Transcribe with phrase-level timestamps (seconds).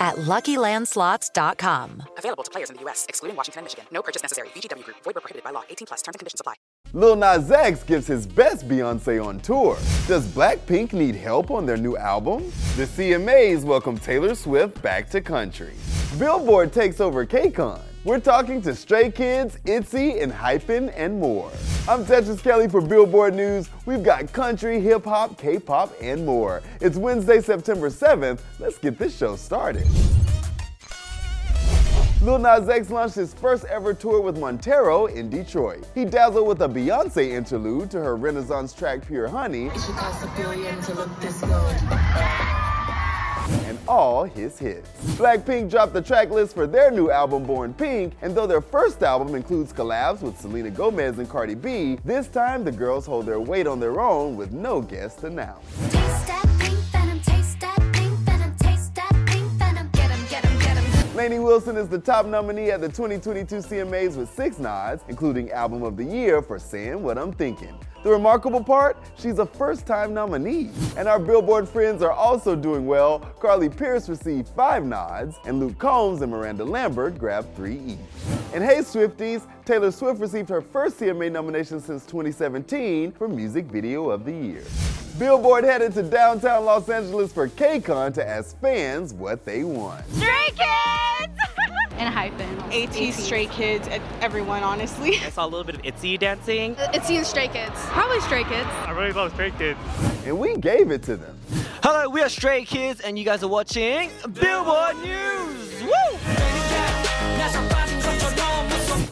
[0.00, 2.02] at LuckyLandSlots.com.
[2.18, 3.84] Available to players in the U.S., excluding Washington and Michigan.
[3.92, 4.48] No purchase necessary.
[4.48, 4.96] VGW Group.
[5.04, 5.62] Void were prohibited by law.
[5.68, 6.02] 18 plus.
[6.02, 6.54] Terms and conditions apply.
[6.92, 9.76] Lil Nas X gives his best Beyonce on tour.
[10.08, 12.44] Does Blackpink need help on their new album?
[12.76, 15.74] The CMAs welcome Taylor Swift back to country.
[16.18, 17.80] Billboard takes over KCON.
[18.02, 21.52] We're talking to Stray Kids, ITZY, ENHYPEN, and more.
[21.86, 23.68] I'm Tetris Kelly for Billboard News.
[23.84, 26.62] We've got country, hip hop, K pop, and more.
[26.80, 28.40] It's Wednesday, September 7th.
[28.58, 29.86] Let's get this show started.
[32.22, 35.86] Lil Nas X launched his first ever tour with Montero in Detroit.
[35.94, 39.68] He dazzled with a Beyonce interlude to her Renaissance track Pure Honey
[43.90, 44.88] all his hits.
[45.18, 49.02] Blackpink dropped the track list for their new album Born Pink, and though their first
[49.02, 53.40] album includes collabs with Selena Gomez and Cardi B, this time the girls hold their
[53.40, 55.66] weight on their own with no guest announced.
[61.16, 65.82] Lainey Wilson is the top nominee at the 2022 CMAs with six nods, including Album
[65.82, 67.76] of the Year for Saying What I'm Thinking.
[68.02, 70.70] The remarkable part, she's a first time nominee.
[70.96, 73.18] And our Billboard friends are also doing well.
[73.40, 77.98] Carly Pearce received five nods, and Luke Combs and Miranda Lambert grabbed three each.
[78.54, 84.08] And hey, Swifties, Taylor Swift received her first CMA nomination since 2017 for Music Video
[84.08, 84.64] of the Year.
[85.18, 90.02] Billboard headed to downtown Los Angeles for KCON to ask fans what they want.
[90.14, 91.38] Stray Kids!
[92.00, 92.56] and hyphen.
[92.70, 93.86] ATEEZ, Stray Kids,
[94.22, 95.18] everyone, honestly.
[95.18, 96.74] I saw a little bit of ITZY dancing.
[96.76, 97.74] Uh, it's the Stray Kids.
[97.74, 98.68] Probably Stray Kids.
[98.86, 99.78] I really love Stray Kids.
[100.24, 101.38] And we gave it to them.
[101.82, 105.49] Hello, we are Stray Kids, and you guys are watching Billboard News.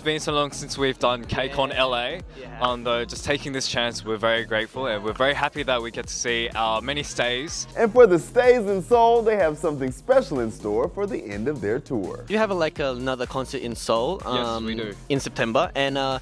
[0.00, 2.20] It's been so long since we've done KCON LA.
[2.66, 5.90] Um, though, just taking this chance, we're very grateful and we're very happy that we
[5.90, 7.66] get to see our many stays.
[7.76, 11.48] And for the stays in Seoul, they have something special in store for the end
[11.48, 12.24] of their tour.
[12.30, 14.22] You have a, like another concert in Seoul.
[14.24, 14.94] Yes, we do.
[15.10, 16.18] In September, and uh,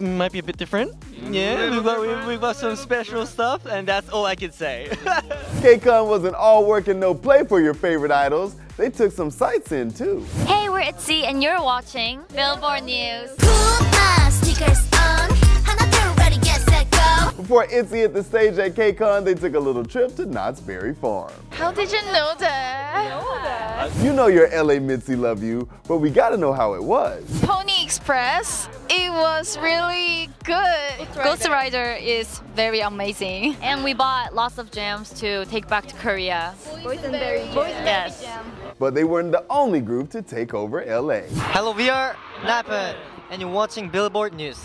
[0.00, 0.92] might be a bit different.
[1.30, 4.88] Yeah, we've got, we- we've got some special stuff, and that's all I can say.
[5.62, 8.56] KCON wasn't all work and no play for your favorite idols.
[8.76, 10.24] They took some sights in too.
[10.46, 13.30] Hey, we're Itzy and you're watching Billboard News.
[17.36, 20.94] Before Itzy hit the stage at KCON, they took a little trip to Knott's Berry
[20.94, 21.32] Farm.
[21.50, 23.08] How did you know that?
[23.08, 24.04] Know that.
[24.04, 27.24] You know your LA MIDZY love you, but we gotta know how it was.
[27.42, 28.68] Pony Express.
[28.90, 31.08] It was really good.
[31.14, 33.56] Ghost Rider is very amazing.
[33.62, 36.54] And we bought lots of gems to take back to Korea.
[36.84, 37.46] Boysenberry.
[37.54, 38.26] Yes.
[38.78, 41.22] But they weren't the only group to take over LA.
[41.54, 42.94] Hello, we are Lapid,
[43.30, 44.60] and you're watching Billboard News.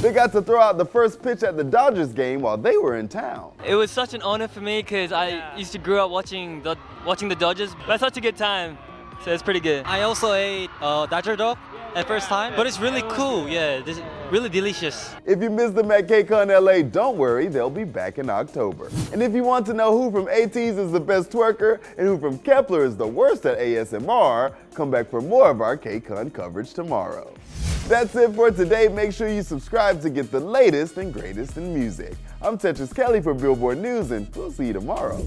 [0.00, 2.96] They got to throw out the first pitch at the Dodgers game while they were
[2.96, 3.52] in town.
[3.62, 6.76] It was such an honor for me because I used to grow up watching the
[7.04, 7.76] watching the Dodgers.
[7.86, 8.78] But such a good time,
[9.24, 9.84] so it's pretty good.
[9.86, 11.58] I also ate uh, Dodger dog
[11.94, 13.48] at first time, but it's really cool.
[13.48, 14.00] Yeah, this
[14.30, 15.14] really delicious.
[15.26, 18.88] If you missed them at KCON LA, don't worry, they'll be back in October.
[19.12, 22.18] And if you want to know who from ATEEZ is the best twerker and who
[22.18, 26.72] from Kep1er is the worst at ASMR, come back for more of our KCON coverage
[26.72, 27.32] tomorrow.
[27.88, 28.88] That's it for today.
[28.88, 32.14] Make sure you subscribe to get the latest and greatest in music.
[32.40, 35.26] I'm Tetris Kelly for Billboard News, and we'll see you tomorrow.